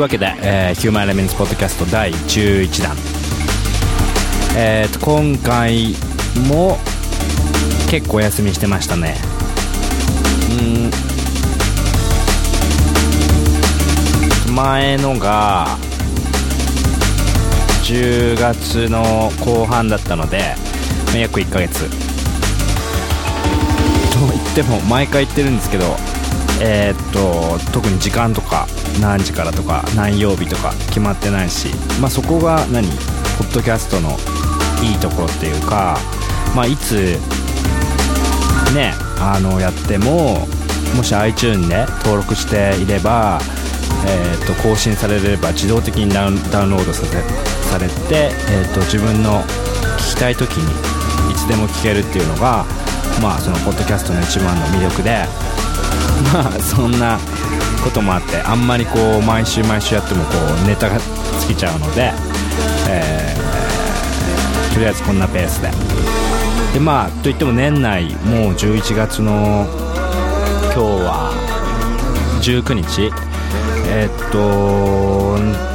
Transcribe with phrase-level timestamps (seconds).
[0.00, 2.96] いうわけで、えー、ヒューマンエレメンツポッドキャスト第11弾。
[4.56, 5.94] えーと、今回
[6.48, 6.78] も
[7.90, 9.14] 結構お休みしてましたね。
[14.48, 14.54] うん。
[14.54, 15.66] 前のが
[17.84, 20.54] 10月の後半だったので、
[21.14, 21.84] 約1ヶ月。
[21.84, 21.88] と
[24.32, 25.84] 言っても毎回言ってるんですけど、
[26.62, 28.66] えーっと特に時間とか
[29.00, 31.68] 何時からとか何曜日とか決まってないし、
[32.00, 32.88] まあ、そこが何？
[33.38, 34.10] ポッドキャストの
[34.82, 35.96] いいところっていうか、
[36.54, 37.16] まあ、いつ
[38.74, 40.46] ねあのやっても
[40.94, 43.40] もし iTune で登録していれば、
[44.06, 47.22] えーと更新されれば自動的にダウンロードさせ
[47.70, 49.42] されて、えーと自分の
[49.98, 50.70] 聞きたい時に
[51.30, 52.64] いつでも聞けるっていうのが
[53.22, 55.24] まあそのポッドキャストの一番の魅力で
[56.32, 57.18] まあそんな
[57.84, 60.30] こともあってあんまりこう毎週毎週やってもこ
[60.64, 60.98] うネタが
[61.40, 62.12] 尽きちゃうので、
[62.88, 63.40] えー
[64.72, 65.70] とりあえずこんなペースで。
[66.74, 69.66] でまあといっても年内もう11月の
[70.72, 73.10] 今日は19日。
[73.92, 75.70] えーっと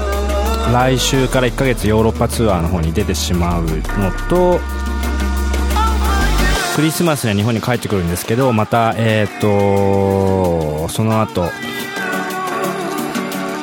[0.72, 4.60] 来週から1ヶ月ヨーロッパツアーの方に出てしまうのと
[6.76, 11.46] クリスマスには日本に帰ってくるんですけどまたえっ、とその後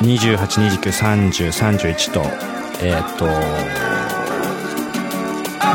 [0.03, 2.21] 28293031と
[2.81, 3.25] えっ、と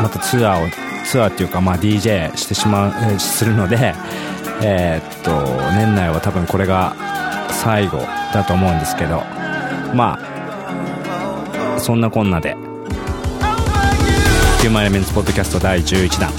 [0.01, 0.67] またツアーを
[1.05, 3.95] ツアーっていうかまあ DJ してしまうえするので
[4.61, 5.31] えっ、と
[5.75, 6.95] 年内は多分これが
[7.49, 7.97] 最後
[8.33, 9.23] だと思うんですけど
[9.93, 12.55] まあそんなこんなで
[14.61, 16.29] ヒューマンエレメンツポッドキャスト第11弾。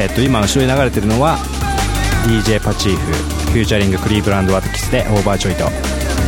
[0.00, 1.38] えっと今後ろに流れてるのは
[2.26, 3.12] DJ パチーフ
[3.52, 5.70] featuring クリーブランドワトキスで Overjoyed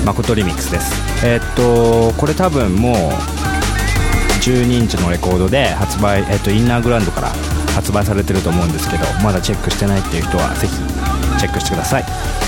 [0.07, 0.93] マコトリミックスです。
[1.25, 2.95] えっとこれ多分もう
[4.41, 7.29] 12インチのレコードで発売、えっと、インナーグラウンドから
[7.75, 10.75] 発売されてると思うんですけどまだチェックしてないっていう人はぜひ
[11.41, 12.46] チェックしてください。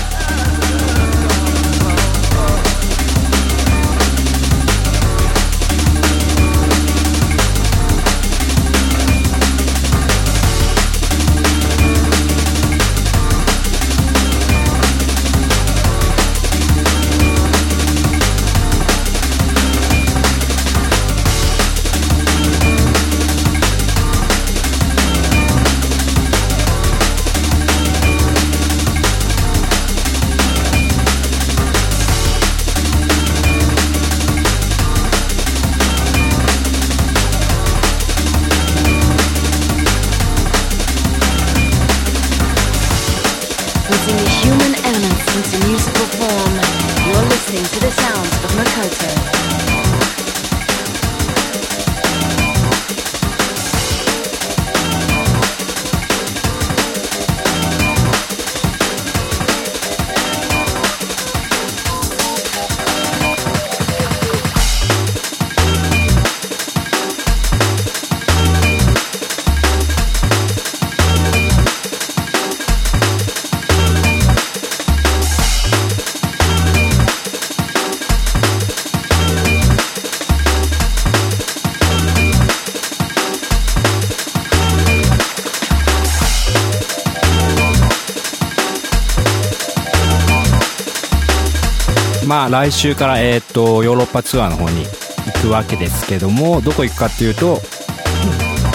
[92.49, 97.59] 来週から、えー、とヨーロッパツアーの方に行くわけですけどもどこ行くかっていうと、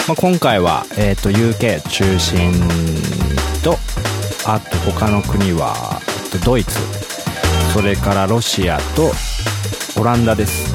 [0.07, 2.53] まあ、今回は、えー、と UK 中心
[3.61, 3.77] と
[4.47, 5.99] あと他の国は、
[6.33, 6.79] えっとドイツ
[7.73, 9.11] それからロシアと
[9.99, 10.73] オランダです。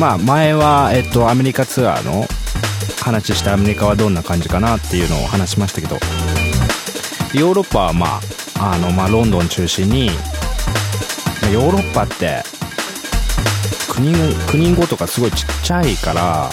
[0.00, 2.24] まあ前は、えっと、アメリカツアーの
[3.02, 5.96] 話したアメリカはどんな感じかなっていうのを話しましたけど
[7.38, 12.42] ヨーロッパはまああの、まあ、ロンドン中心にヨーロッパって
[13.90, 14.12] 国
[14.48, 16.50] 国語とかすごいちっちゃいから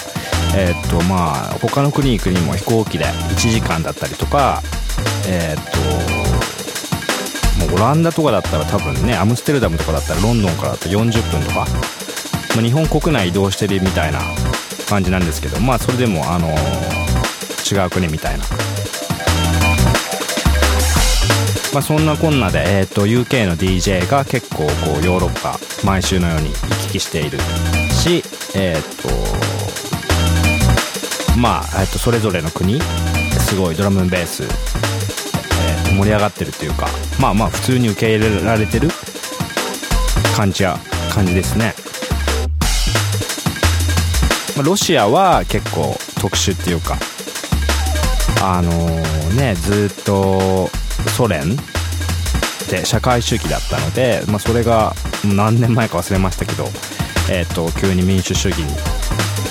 [0.56, 4.62] えっとまあ他の国に行くにも飛行機で1時間だったりとか
[5.28, 5.64] えっ
[7.58, 11.66] ともうオランダとかだったら多分ねアムステルダムとかだったらロンドンからだと40分とか、
[12.56, 14.20] まあ、日本国内移動してるみたいな
[14.88, 16.48] 感じなんですけどまあそれでもあの
[17.70, 18.44] 違う国みたいな
[21.78, 24.68] まあそんなこんなで、えー、と UK の DJ が結構こ
[25.00, 26.54] うヨーロッパ毎週のように行
[26.88, 27.38] き来している
[27.92, 28.24] し
[28.56, 29.08] えっ、と
[31.38, 34.48] まあ、えー、とそれぞれの国すごいドラムベース、えー
[35.96, 36.88] 盛り上がってるっていうか
[37.20, 38.88] まあまあ普通に受け入れられてる
[40.34, 40.76] 感じや
[41.14, 41.74] 感じですね。
[44.56, 46.96] まあロシアは結構特殊っていうか
[48.42, 48.70] あの
[49.36, 50.70] ねずっと
[51.08, 51.56] ソ連
[52.70, 54.94] で社会主義だったので、まあ、それが
[55.24, 56.64] 何年前か忘れましたけど、
[57.30, 58.72] えー、と急に民主主義に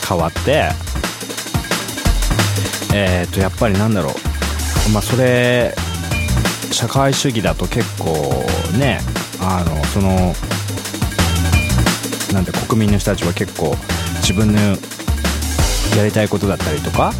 [0.07, 0.69] 変わって
[2.93, 5.75] えっ、とやっぱりなんだろうまあそれ
[6.71, 8.13] 社会主義だと結構
[8.77, 8.99] ね
[9.41, 10.33] あのその
[12.33, 13.75] なんで国民の人たちは結構
[14.21, 14.59] 自分の
[15.97, 17.11] やりたいことだったりとか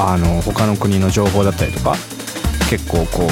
[0.00, 1.94] あの他の国の情報だったりとか
[2.72, 3.28] 結構こ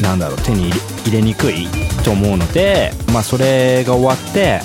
[0.00, 0.70] うなんだろう手に
[1.04, 1.68] 入れにくい
[2.02, 4.60] と思うので、まあ、それが終わって、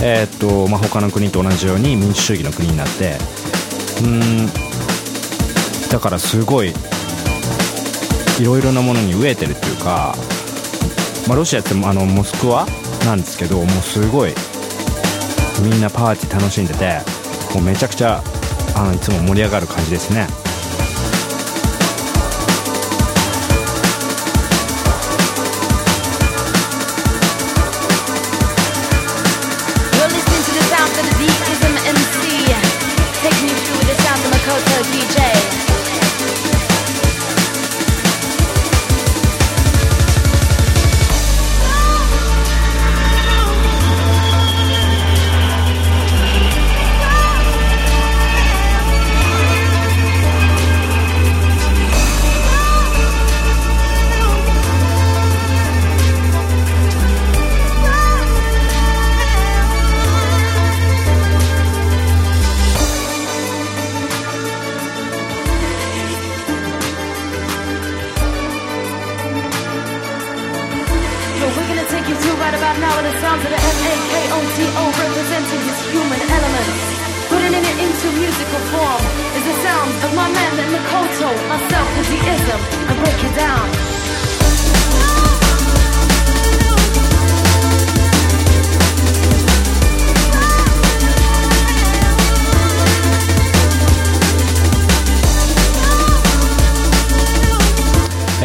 [0.00, 3.16] えーっとまあ、他の国と同じように民主主義の国になって
[4.04, 4.46] うん
[5.90, 10.14] だからすごいいろいろなものに飢えてるっていうか、
[11.26, 12.64] まあ、ロシアってあのモスクワ
[13.04, 14.34] なんですけどもうすごい
[15.64, 17.00] みんなパーティー楽しんでて
[17.52, 18.22] もうめちゃくちゃ
[18.76, 20.43] あのいつも盛り上がる感じですね。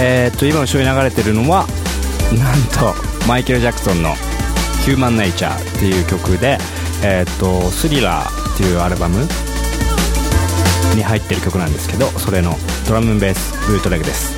[0.02, 1.68] えーっと今後ろに流れてるのは
[2.38, 2.96] なんと
[3.28, 4.16] マイケル・ジャクソンの
[4.86, 6.58] 「ヒューマン・ネイチャー」っていう曲で、
[7.04, 9.28] えーっとスリラーっていうアルバム
[10.96, 14.34] に入ってる曲なんですけどそれのドラムベースブートレグです。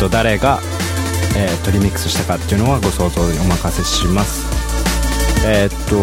[0.00, 0.60] と誰が、
[1.36, 4.44] えーっとリミックスしたかっていうのはご想像にお任せします。
[5.44, 5.96] えーっと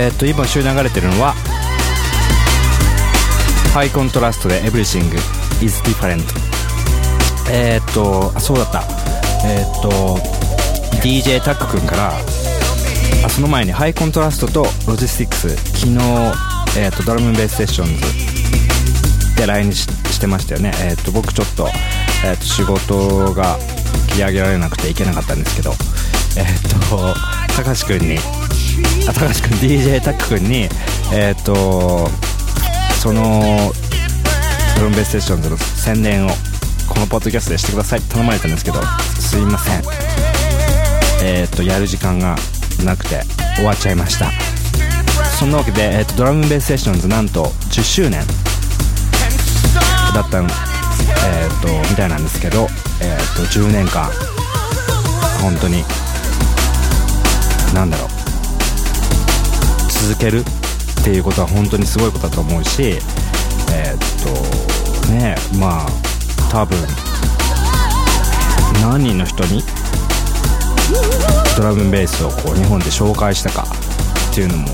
[0.05, 1.33] えーっと今週流れてるのは
[3.73, 5.03] ハイコントラストで Everything
[5.65, 6.23] is Different.
[7.51, 8.83] えーっとあそうだった。
[9.47, 9.89] えーっと
[11.03, 12.13] DJ タック君から
[13.25, 15.93] あその前にハイコントラストとロジスティックス昨日、
[16.79, 17.97] えーっとドラムベースセッション
[19.35, 20.71] ズで LINE してましたよね。
[20.83, 21.69] えーっと僕ちょっと,、
[22.25, 23.59] えーっと仕事が
[24.11, 25.73] 切り上げられなくて行けなかったんですけど
[26.37, 27.15] えーっと
[27.57, 28.19] 高橋君に
[29.07, 30.69] 高橋君 DJ タック君に
[31.13, 32.09] えっ、と
[33.01, 33.73] その
[34.77, 36.31] ドラムベースセッションズの宣伝を
[36.89, 38.01] このポッドキャストでしてください。
[38.01, 38.81] って頼まれたんですけど
[39.21, 39.83] すいません。
[41.23, 42.37] えっ、とやる時間が
[42.85, 43.23] なくて
[43.57, 44.31] 終わっちゃいました。
[45.39, 48.25] そんなわけで、えー、とドラムベースセッションズなんと10周年
[50.15, 50.51] だったんえっ、
[51.61, 52.69] とみたいなんですけど
[53.03, 54.11] えっ、と10年間
[55.43, 55.85] 本当に
[60.15, 63.99] 続けるっていうことは本当にすごいことだと思うしえーっ
[65.07, 65.89] とねまあ
[66.51, 66.79] 多分
[68.81, 69.63] 何人の人に
[71.57, 73.65] ドラムベースをこう日本で紹介したか
[74.31, 74.69] っていうのも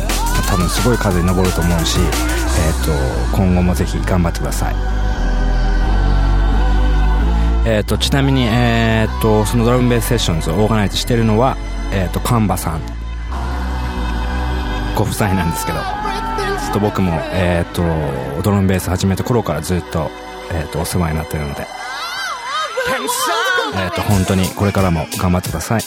[0.48, 4.74] 多分すごい数に上ると思うし、えーと今後もぜひ頑張ってください。
[7.66, 11.56] えーとちなみに、えーとそのドラムベースセッションズをオーガナイズしてるのは、
[11.92, 12.99] えーとカンバさん。
[15.00, 15.78] ご夫妻なんですけど
[16.62, 17.72] ずっと僕も、えー、
[18.36, 20.10] とドラムベース始めた頃からずっと,、
[20.52, 21.66] えー、とお世話になってるので、
[23.76, 25.82] えー、と本当にこれからも頑張ってください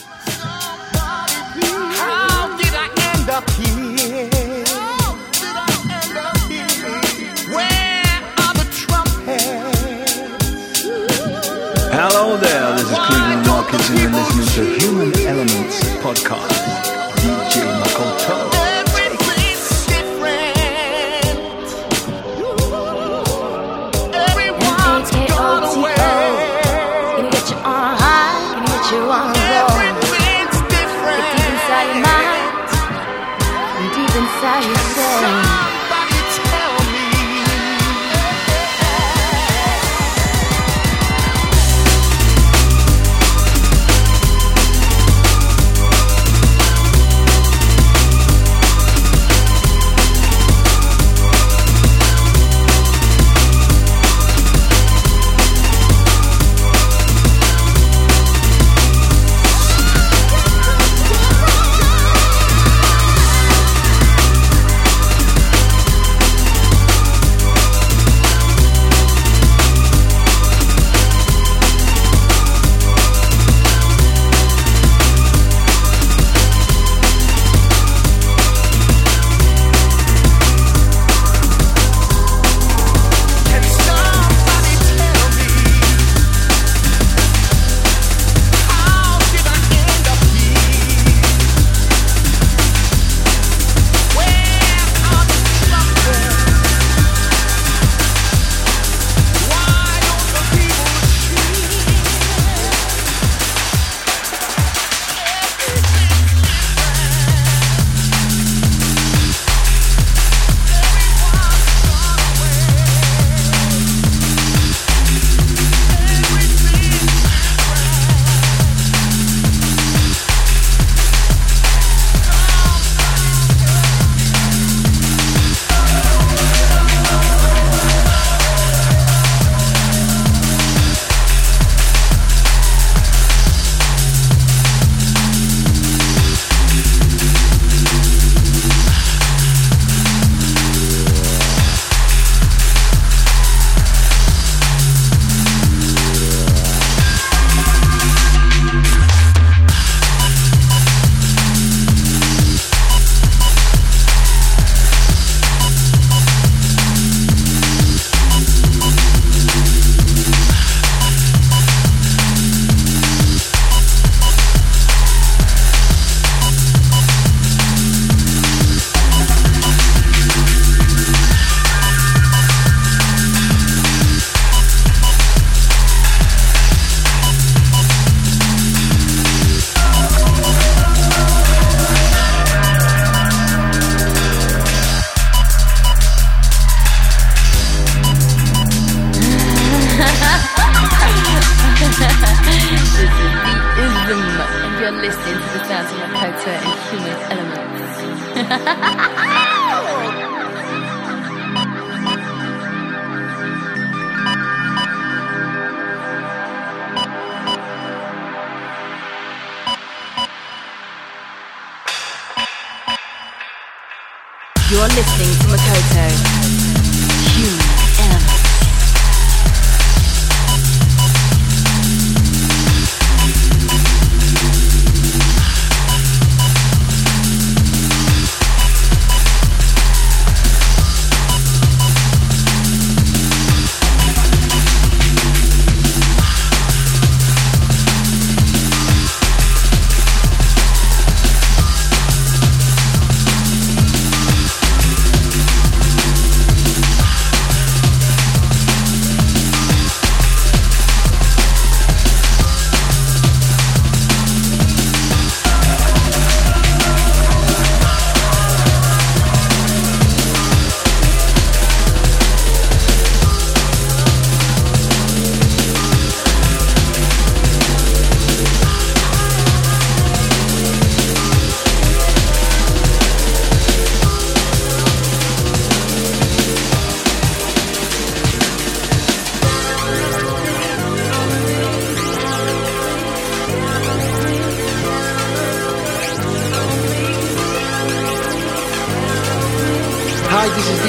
[214.74, 216.43] You're listening to Makoto.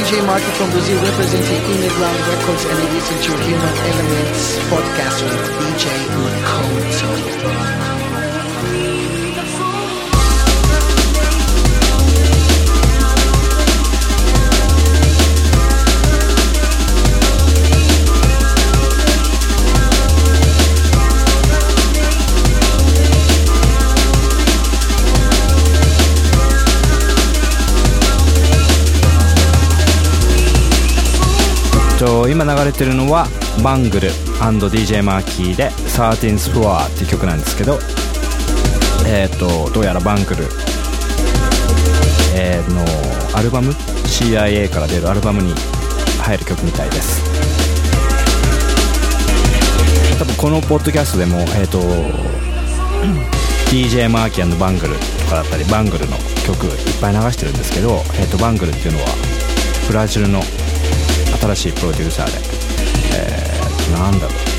[0.05, 5.49] DJ Marco from Brazil representing Underground Records and you listen to Human Elements podcast with
[5.57, 5.89] DJ
[6.21, 8.04] Makoto.
[32.35, 33.29] 今流れてるのは
[33.63, 37.79] バングル &DJ マーキーで「13th Floor」っていう曲なんですけど
[39.07, 40.45] えっ、とどうやらバングル、
[42.35, 45.55] えーのアルバム CIA から出るアルバムに
[46.23, 47.23] 入る曲みたいです。
[50.19, 51.79] 多分このポッドキャストでもえっ、と
[53.71, 59.07] DJ マーキーバングルとかだったりバングルの曲いっぱい流してるんですけど、えー、とバングルっていうのは
[59.87, 60.41] ブラジルの
[61.45, 62.33] 新しいプロデューサーで。
[63.17, 64.55] えー、なんだろう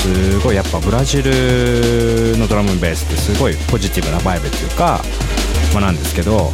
[0.00, 5.02] すごいやっぱブラジルのドラムベースってすごいポジティブなバイブっていうか、
[5.74, 6.50] まあ、なんですけど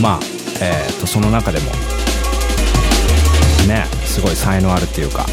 [0.00, 0.20] まあ、
[0.62, 1.66] えー、とその中でも
[3.66, 5.26] ねすごい才能あるっていうか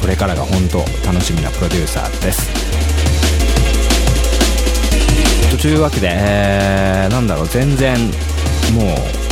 [0.00, 2.48] これからが本当楽しみなプロデューサーです。
[5.60, 7.96] というわけで、えー、なんだろう全然
[8.74, 9.27] もう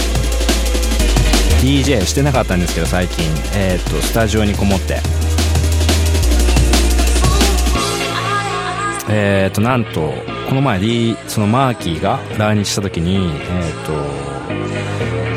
[1.61, 5.01] DJ してなかったんですけど最近、えー、とスタジオにこもって。
[9.09, 10.13] えー、となんと
[10.49, 10.81] この前、
[11.29, 13.93] そのマーキーが来日した時に、えー、と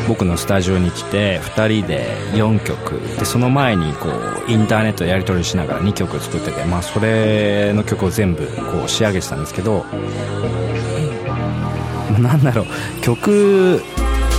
[0.08, 3.00] 僕のスタジオに来て2人で4曲。
[3.18, 9.86] でその前にこうインターネットでやり取りしながら2曲作ってて、まあ、それの曲を全部こう仕上げてたんですけど
[12.20, 12.66] なんだろう。
[13.02, 13.82] 曲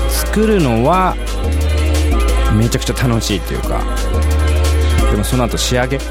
[0.08, 1.14] 作るのは
[2.56, 3.82] めちゃくちゃ楽しいっていうか
[5.10, 6.04] でもその後仕上げこ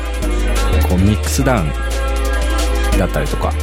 [0.96, 1.70] うミックスダウン
[2.98, 3.54] だったりとか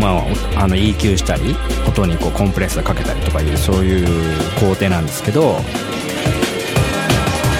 [0.00, 1.56] まあ、あの EQ したり
[1.88, 4.06] 音にこうコンプレッサーかけたりとかいうそういう
[4.60, 5.42] 工程なんですけど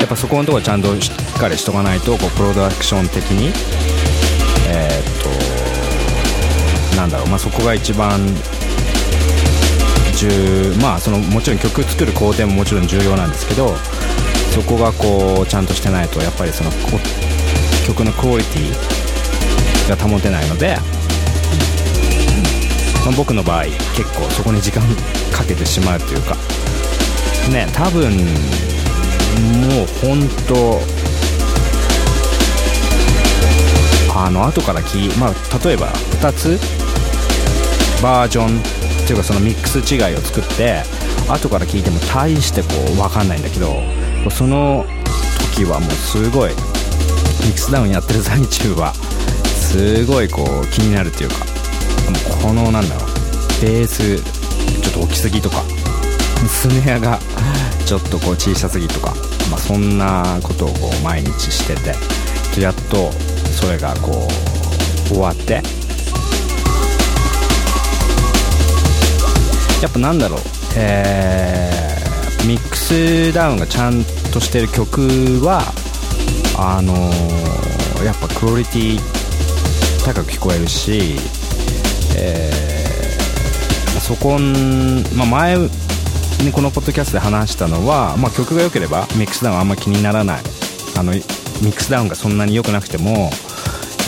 [0.00, 3.48] やっぱそこのところちゃんとしっかりしとかないとこうプロダクション的に
[4.68, 5.20] えー、
[6.90, 8.20] っとなんだろう、まあ、そこが一番
[10.18, 13.76] 重まあそのもちろん曲作る工程ももちろん重要なんですけど
[14.54, 16.70] そこがこうちゃんとしてないとやっぱりその
[17.86, 20.76] 曲のクオリティが保てないので、
[23.04, 24.82] まあ、僕の場合結構そこに時間
[25.32, 26.34] かけてしまうというか
[27.52, 30.80] ね多分もう本当
[34.20, 36.58] あの後から聞まあ例えば2つ
[38.02, 38.77] バージョン
[39.08, 40.82] ていうかそのミックス違いを作って
[41.30, 43.80] 後から聞いても大してこう分かんないんだけど
[44.30, 44.84] その
[45.56, 51.36] 時はもうすごいミックスダウンやってる最中はすごいこう気になるっていうか
[52.42, 53.08] このなんだろう
[53.62, 54.16] ベース
[54.82, 55.62] ちょっと大きすぎとか
[56.46, 57.18] スネアが
[57.86, 59.14] ちょっとこう小さすぎとか、
[59.50, 61.74] まあ、そんなことをこう毎日して
[62.54, 63.10] てやっと
[63.58, 64.28] それがこ
[65.06, 65.62] う終わって
[69.82, 70.40] やっぱなんだろう。
[70.76, 75.00] えー、ミックスダウンがちゃんとしてる曲
[75.44, 75.62] は
[76.56, 79.00] あのー、やっぱクオリティ
[80.04, 81.16] 高く聞こえるし、
[82.16, 90.42] えー、そこん、まあ、前にこのポッドキャストで話したのは、まあ、曲が良ければミックスダウンはあんま気にならない。
[90.96, 93.30] あのミックスダウンがそんなに良くなくても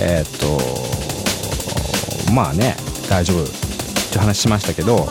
[0.03, 2.75] えー、とまあね
[3.09, 3.47] 大丈夫っ
[4.13, 5.07] て話しましたけど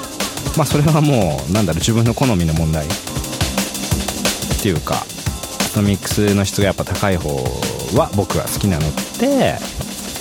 [0.57, 2.89] まあそれはもうなんだろう自分の好みの問題っ
[4.61, 5.05] ていうか
[5.73, 7.29] そのミックスの質がやっぱ高い方
[7.95, 8.83] は僕は好きなの
[9.19, 9.57] で、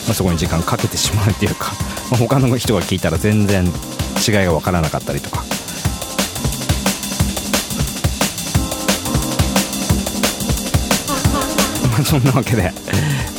[0.07, 1.73] まあ、そこに時間かけてしまうっていうか、
[2.11, 5.43] まあ、他の人が聞いたら全然違いが分からなかったりとか。
[12.05, 12.73] そんなわけで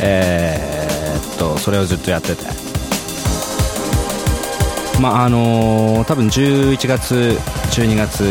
[0.01, 2.68] えー、っとそれをずっとやってて
[4.99, 7.37] まああのー、多分11月
[7.71, 8.23] 12月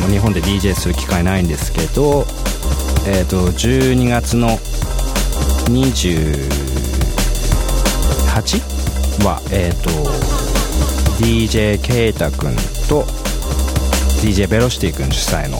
[0.00, 2.24] も日本で DJ する機会ないんですけど、
[3.06, 4.56] えー、と12月の
[5.68, 8.58] 28
[9.24, 9.90] は、えー、と
[11.22, 12.56] DJ ケイタ君
[12.88, 13.04] と
[14.22, 15.58] DJ ベロシティ君主催の、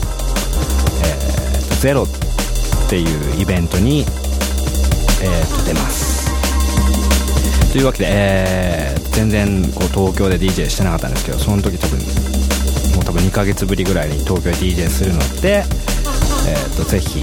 [1.03, 2.07] えー、ゼロっ
[2.89, 4.05] ていうイベントに、えー、
[5.59, 6.16] と出ます。
[7.77, 11.99] というわけで、えー、全然こう東京で DJ してなかったんですけどその時多分
[12.95, 15.63] もう多分2ヶ月ぶりぐらいに東京で DJ するので、
[16.49, 17.21] えーと、ぜひ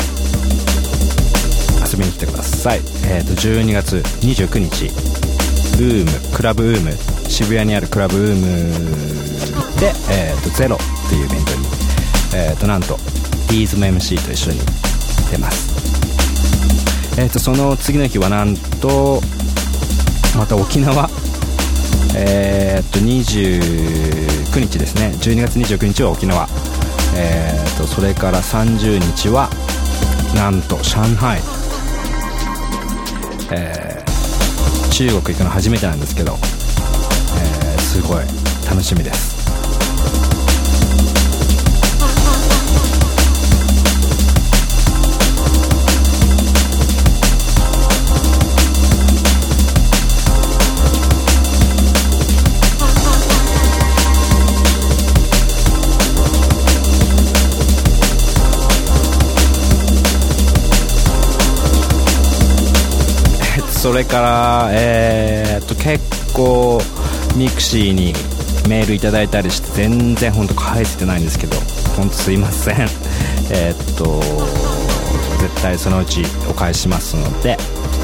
[1.83, 2.79] 遊びに来てください、
[3.11, 6.93] えーと、12月29日ウームクラブウーム
[7.29, 8.47] 渋谷にあるクラブウーム
[9.81, 11.67] で、えーと、ゼロっていうイベントに、
[12.37, 12.97] えー、となんと
[13.51, 14.61] ビーズム MC と一緒に
[15.33, 15.75] 出ます。
[17.17, 19.21] えー、とその次の日はなんと
[20.37, 21.09] また沖縄。
[22.17, 25.13] えー、っと29日ですね。
[25.21, 26.47] 12月29日は沖縄、
[27.17, 29.49] えー、とそれから30日は
[30.35, 31.41] なんと上海、
[33.51, 33.95] えー
[34.95, 38.45] 中国行くの初めてなんですけど、えーすごい。
[38.71, 39.34] 楽しみです。
[63.85, 66.81] それからえーっと結構
[67.37, 68.15] ミクシーに
[68.67, 71.55] メールいただいたりして全然本当返せてないんですけど
[71.95, 72.89] 本当すいません。
[73.53, 74.23] えっと
[75.39, 77.59] 絶対そのうちお返ししますので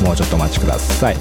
[0.04, 1.16] もうちょっとお待ちください。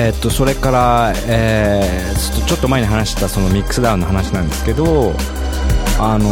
[0.00, 5.12] えーっとそれから、えーちょっとちょっと前に話したそのミックスダウンの話なんですけど
[5.98, 6.26] あの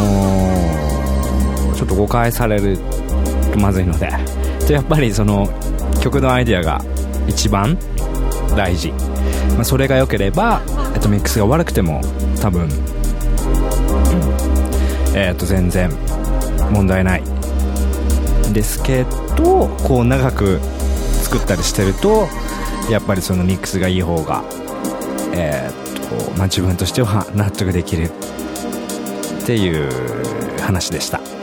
[1.72, 2.78] ーちょっと誤解される
[3.52, 4.10] とまずいので
[4.66, 5.48] でやっぱりその
[6.02, 6.80] 曲のアイディアが
[7.28, 7.78] 一番
[8.56, 8.90] 大事、
[9.54, 10.62] まあ、それが良ければ、
[10.94, 12.00] えっと、ミックスが悪くても
[12.40, 12.68] 多分、
[15.14, 15.90] えっと全然
[16.72, 17.22] 問題ない。
[18.52, 19.04] ですけ
[19.36, 20.58] どこう長く
[21.22, 22.26] 作ったりしてると
[22.90, 24.42] やっぱりそのミックスがいい方が
[25.34, 28.10] えーっとまあ自分としては納得できる
[29.42, 31.20] っていう話でした「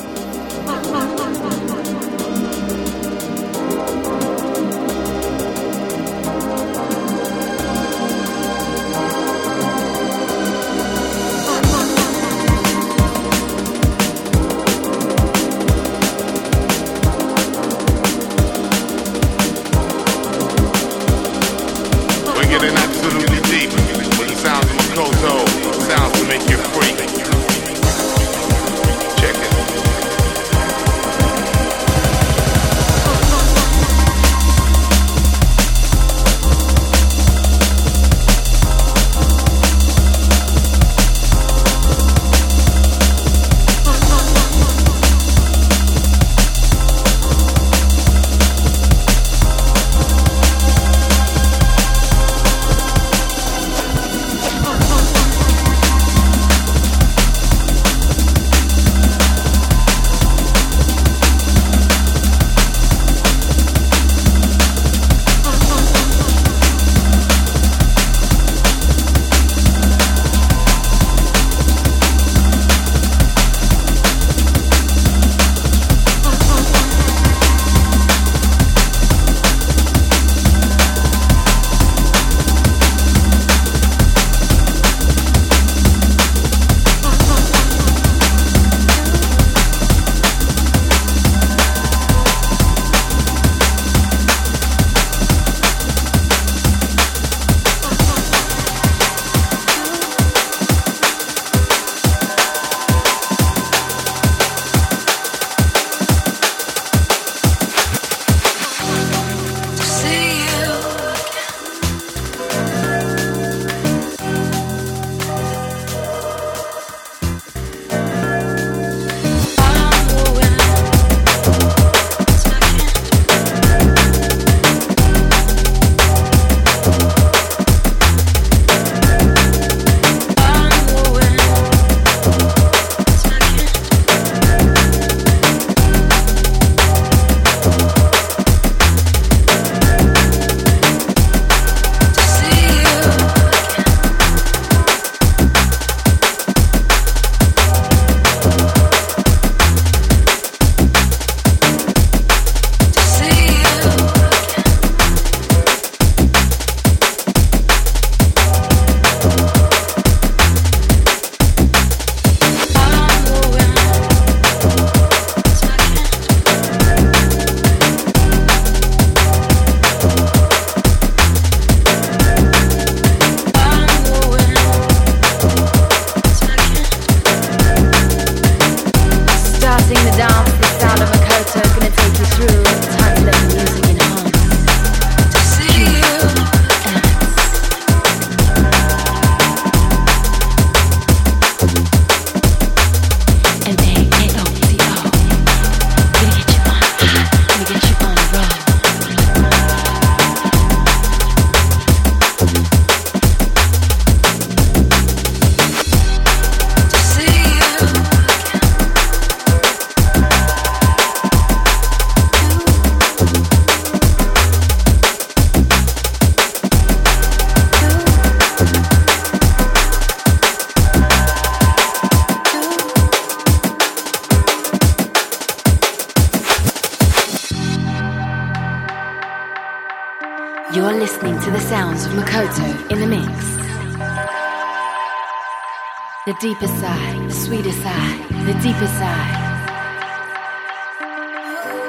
[236.45, 239.35] deepest side, the sweetest side, the deepest side.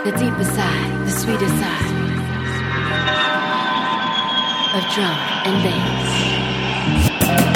[0.07, 1.93] The deepest side, the sweetest side
[4.77, 7.56] of drum and bass.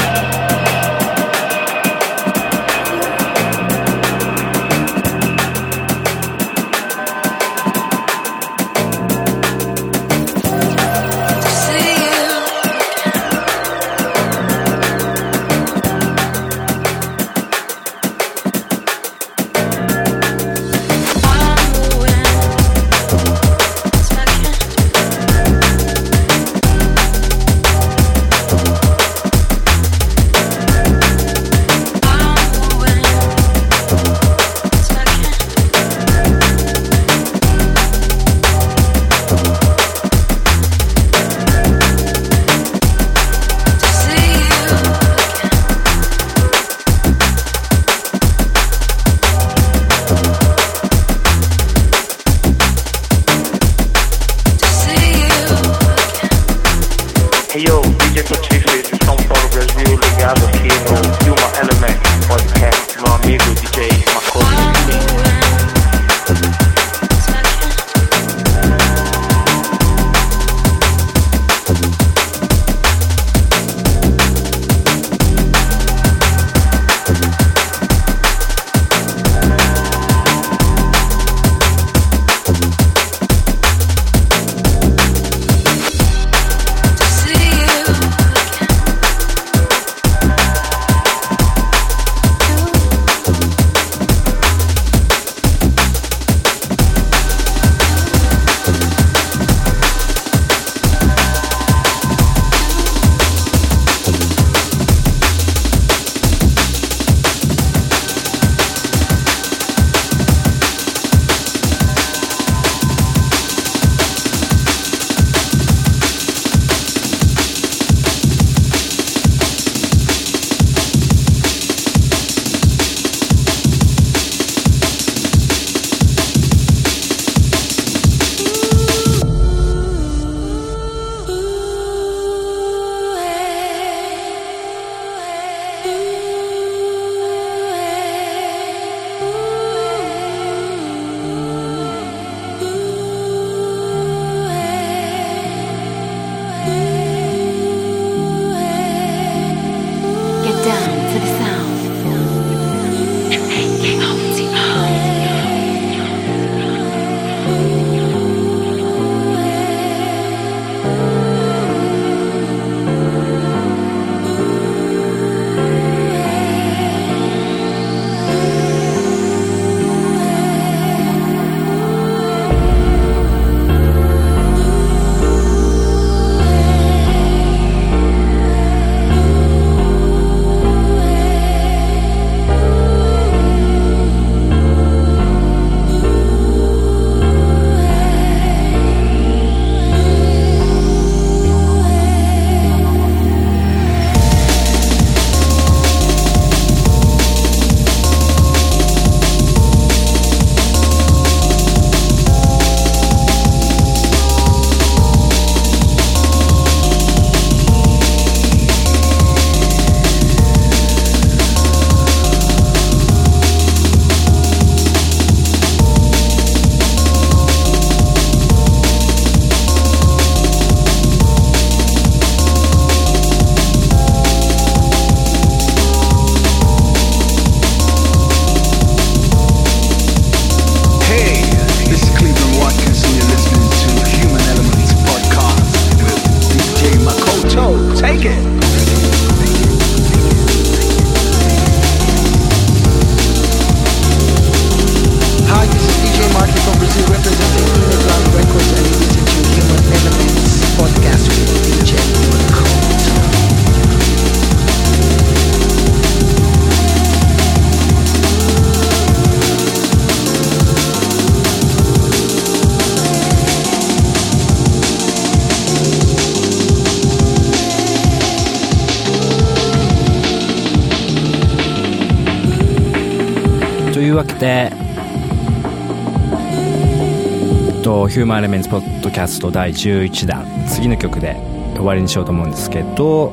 [278.11, 281.37] ヒューマンエレメンツポッドキャスト第11弾、次の曲で
[281.77, 283.33] 終わりにしようと思うんですけど、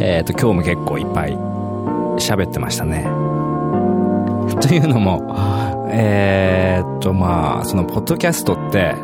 [0.00, 1.34] えっ、ー、と、今日も結構いっぱい
[2.16, 3.02] 喋ってましたね。
[4.62, 5.36] というのも、
[5.90, 8.94] えっ、ー、と、まあ、その、ポッドキャストって、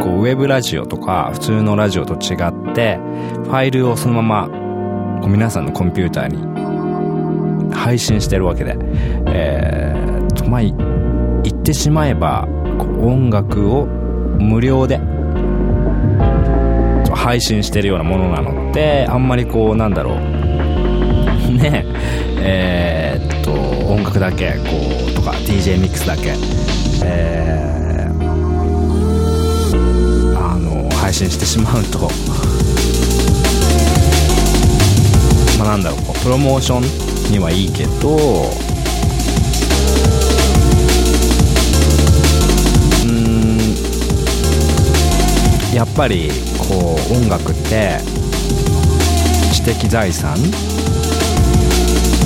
[0.00, 8.76] こう、ウェブラジオとか、普通のラジオと違って、ファイルをそのまま、こう皆さんのコンピューターに配信してるわけで、
[9.26, 10.72] えっ、ー、と、まあ、言
[11.52, 12.46] ってしまえば、
[12.82, 15.00] 音楽を無料で、
[17.14, 20.18] 配信してるようなものなのって、あんまりこう、なんだろう、
[21.54, 21.86] ね
[22.38, 24.60] えーっと、音楽だけ、こ
[25.08, 26.34] う、とか、DJ ミックスだけ、
[27.04, 28.22] えー、
[30.36, 32.10] あの、配信してしまうと、
[35.58, 38.50] まあなんだろう、こうプロモーションにはいいけど、
[45.74, 47.98] やっぱり、こう、音楽って、
[49.52, 50.36] 知的財産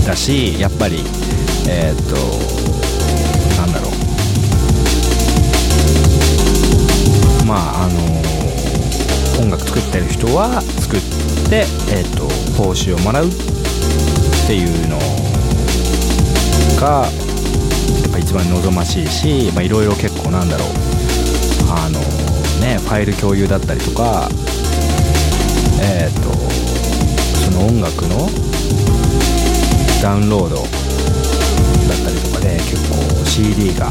[0.06, 1.02] だしやっぱり
[1.68, 2.14] えーっと
[3.60, 3.92] なんだろう。
[7.44, 8.00] まああの
[9.42, 11.00] 音楽作ってる人は作っ
[11.50, 13.30] てえーっと報酬をもらうっ
[14.46, 14.98] ていうの
[16.80, 17.06] が
[18.02, 20.68] やっぱ一番望ましいしいろいろ結構なんだろう。
[21.68, 24.28] あのねファイル共有だったりとか
[25.80, 26.36] えーと
[27.44, 28.28] その音楽の
[30.02, 30.66] ダウンロードだっ
[32.04, 33.90] たりとかで結構 CD が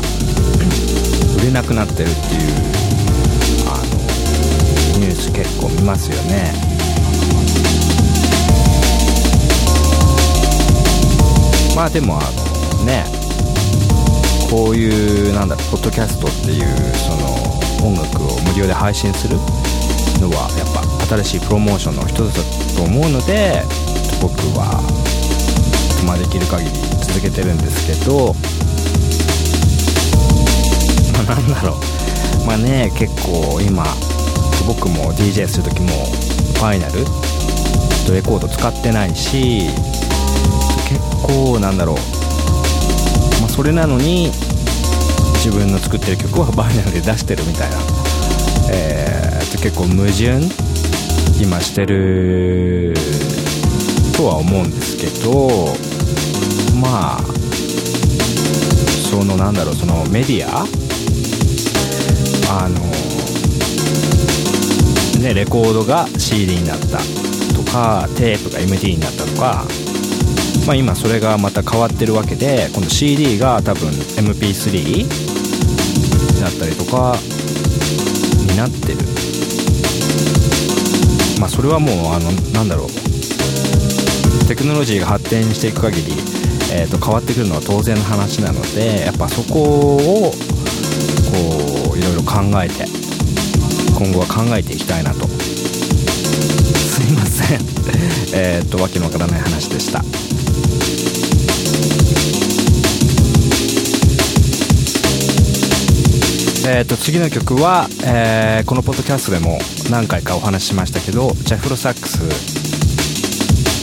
[1.42, 2.52] 売れなくなってるっていう
[3.68, 3.78] あ
[4.94, 6.54] のニュース結構見ますよね。
[11.76, 12.22] まあでもあ
[12.80, 13.04] のね
[14.50, 19.38] こういうなんだろうポッドキャストっていうその音楽を無料で配信する
[20.20, 20.82] のはやっぱ
[21.22, 22.42] 新しいプロモーションの一つだ
[22.76, 23.62] と思うので
[24.22, 24.82] 僕は
[26.06, 26.72] まできる限り
[27.06, 28.34] 続けてるんですけど
[31.14, 31.78] まあなんだろう。
[32.46, 33.84] まあね結構今
[34.68, 35.88] 僕も DJ する時も
[36.56, 37.06] ファイナル
[38.06, 39.68] とレコード使ってないし
[40.88, 41.96] 結構なんだろう、
[43.42, 44.32] まあ、それなのに
[45.46, 47.78] 自分の作ってる曲はファイナルで出してるみたいな。
[48.72, 50.42] えー、と結構矛盾
[51.40, 52.96] 今してる
[54.18, 55.68] とは思うんですけど
[56.82, 57.22] まあ
[59.12, 60.66] そのなんだろうそのメディア？
[62.50, 62.80] あの
[65.22, 66.98] ねレコードが CD になった
[67.54, 69.64] とかテープが MD になったとか
[70.66, 75.25] まあ今それがまた変わってるわけで今度 CD が多分 MP3
[76.46, 77.18] になったりとか
[78.46, 79.00] になってる。
[81.40, 82.88] まあそれはもうあのなんだろう。
[84.48, 86.14] テクノロジーが発展していく限り、
[86.72, 92.86] えー、と変わってくるのは当然の話なのでやっぱそこをこういろいろ考えて
[93.98, 95.28] 今後は考えていきたいなと。
[95.28, 97.60] すいません。
[98.36, 100.04] えっとわけのわからない話でした。
[106.68, 109.60] えー、と次の曲は、えーこのポッドキャストでも
[109.92, 112.18] 何回かお話ししましたけどジャフロサックス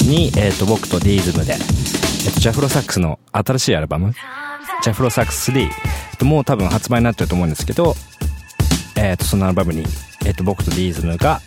[0.09, 4.13] に、えー、と僕とディーズムで、えーとジャフロサックスの新しいアルバム
[4.83, 7.95] ジャフロサックス3、えーともう多分発売になってると思うんですけど、
[8.97, 9.83] えー、とそのアルバムに、
[10.27, 11.41] えー、と僕とディーズムが、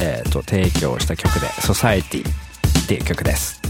[0.00, 3.60] えー、と提供した曲で「ソサエティっていう曲です。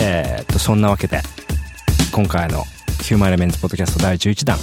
[0.00, 1.20] えー、とそんなわけで
[2.10, 2.64] 今回の
[3.02, 4.58] ヒューマンエレメンツポッドキャスト第11弾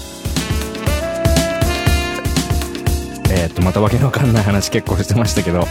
[3.29, 5.65] えっ、と、またわけのわかんない話結構してましたけど、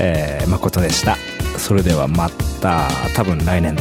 [0.00, 1.16] えー、誠でした。
[1.58, 3.76] それではまた、多分来年。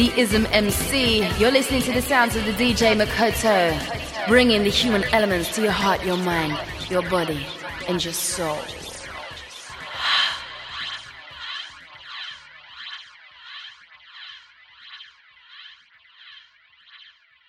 [0.00, 1.28] This is Deism MC.
[1.38, 5.72] You're listening to the sounds of the DJ Makoto, bringing the human elements to your
[5.72, 7.46] heart, your mind, your body,
[7.86, 8.56] and your soul.